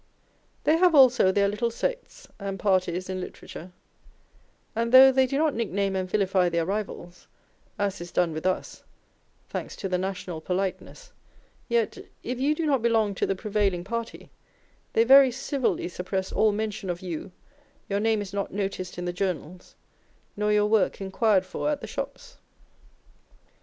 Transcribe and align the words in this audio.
They 0.63 0.77
have 0.77 0.95
also 0.95 1.31
their 1.31 1.47
little 1.47 1.69
sects 1.69 2.27
and 2.39 2.57
parties 2.57 3.07
in 3.07 3.21
literature, 3.21 3.71
and 4.75 4.91
though 4.91 5.11
they 5.11 5.27
do 5.27 5.37
not 5.37 5.53
nickname 5.53 5.95
and 5.95 6.09
vilify 6.09 6.49
their 6.49 6.65
rivals, 6.65 7.27
as 7.77 8.01
is 8.01 8.11
done 8.11 8.33
with 8.33 8.47
us 8.47 8.83
(thanks 9.47 9.75
to 9.75 9.87
the 9.87 9.99
national 9.99 10.41
politeness), 10.41 11.11
yet 11.69 11.99
if 12.23 12.39
you 12.39 12.55
do 12.55 12.65
not 12.65 12.81
belong 12.81 13.13
to 13.13 13.27
the 13.27 13.35
prevailing 13.35 13.83
party, 13.83 14.31
they 14.93 15.03
very 15.03 15.29
civilly 15.29 15.87
suppress 15.87 16.31
all 16.31 16.51
mention 16.51 16.89
of 16.89 17.03
you, 17.03 17.31
your 17.87 17.99
name 17.99 18.23
is 18.23 18.33
not 18.33 18.51
noticed 18.51 18.97
in 18.97 19.05
the 19.05 19.13
journals, 19.13 19.75
nor 20.35 20.51
your 20.51 20.65
work 20.65 20.99
inquired 20.99 21.45
for 21.45 21.69
at 21.69 21.79
the 21.79 21.85
shops. 21.85 22.39